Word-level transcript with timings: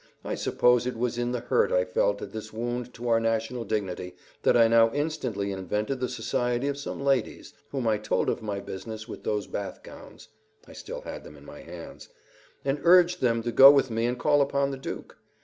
I 0.25 0.33
suppose 0.33 0.87
it 0.87 0.97
was 0.97 1.19
in 1.19 1.31
the 1.31 1.41
hurt 1.41 1.71
I 1.71 1.85
felt 1.85 2.23
at 2.23 2.31
this 2.31 2.51
wound 2.51 2.91
to 2.95 3.07
our 3.07 3.19
national 3.19 3.65
dignity 3.65 4.15
that 4.41 4.57
I 4.57 4.67
now 4.67 4.91
instantly 4.93 5.51
invented 5.51 5.99
the 5.99 6.09
society 6.09 6.67
of 6.69 6.77
some 6.79 7.03
ladies, 7.03 7.53
whom 7.69 7.87
I 7.87 7.99
told 7.99 8.27
of 8.27 8.41
my 8.41 8.59
business 8.61 9.07
with 9.07 9.23
those 9.23 9.45
bath 9.45 9.83
gowns 9.83 10.29
(I 10.67 10.73
still 10.73 11.01
had 11.01 11.23
them 11.23 11.37
in 11.37 11.45
my 11.45 11.59
hands), 11.61 12.09
and 12.65 12.79
urged 12.81 13.21
them 13.21 13.43
to 13.43 13.51
go 13.51 13.69
with 13.69 13.91
me 13.91 14.07
and 14.07 14.17
call 14.17 14.41
upon 14.41 14.71
the 14.71 14.77
Duke. 14.77 15.19